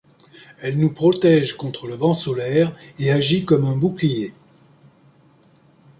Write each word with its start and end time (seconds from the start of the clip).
Elle 0.61 0.79
nous 0.79 0.91
protège 0.95 1.55
contre 1.57 1.85
le 1.85 1.93
vent 1.93 2.13
solaire 2.15 2.75
et 2.97 3.11
agit 3.11 3.45
comme 3.45 3.65
un 3.65 3.75
bouclier. 3.77 4.33